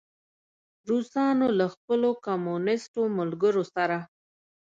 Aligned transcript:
روسانو 0.89 1.47
له 1.59 1.65
خپلو 1.73 2.09
کمونیسټو 2.25 3.01
ملګرو 3.17 3.63
سره. 3.75 3.97